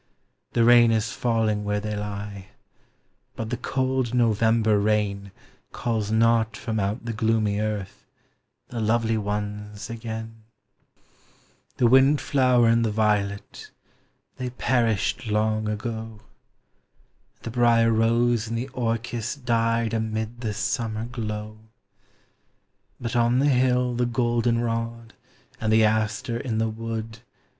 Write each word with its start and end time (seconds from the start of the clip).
The 0.53 0.63
rain 0.63 0.89
is 0.89 1.11
falling 1.11 1.63
where 1.63 1.79
they 1.79 1.95
lie; 1.95 2.47
but 3.35 3.51
the 3.51 3.57
cold 3.57 4.15
November 4.15 4.79
rain 4.79 5.31
Calls 5.73 6.09
not 6.09 6.57
from 6.57 6.79
out 6.79 7.05
the 7.05 7.13
gloomy 7.13 7.59
earth 7.59 8.07
the 8.69 8.79
lovely 8.79 9.15
ones 9.19 9.91
again. 9.91 10.41
% 11.03 11.77
The 11.77 11.85
wind 11.85 12.19
flower 12.19 12.67
and 12.67 12.83
the 12.83 12.89
violet, 12.89 13.69
they 14.37 14.49
perished 14.49 15.27
long 15.27 15.69
ago. 15.69 16.13
And 17.35 17.43
the 17.43 17.51
brier 17.51 17.91
rose 17.91 18.47
and 18.47 18.57
the 18.57 18.69
orchis 18.69 19.35
died 19.35 19.93
amid 19.93 20.41
the 20.41 20.55
summer 20.55 21.05
glow; 21.05 21.59
But 22.99 23.15
on 23.15 23.37
the 23.37 23.49
hill 23.49 23.93
the 23.93 24.07
golden 24.07 24.61
rod, 24.61 25.13
and 25.59 25.71
the 25.71 25.83
aster 25.85 26.39
in 26.39 26.57
the 26.57 26.69
wood. 26.69 27.19